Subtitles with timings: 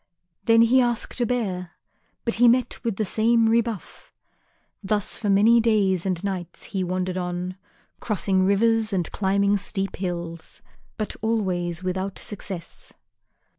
[0.45, 1.73] Then he asked a bear,
[2.25, 4.11] but he met with the same rebuff.
[4.83, 7.55] Thus for many days and nights he wandered on,
[7.99, 10.63] crossing rivers and climbing steep hills,
[10.97, 12.93] but always without success.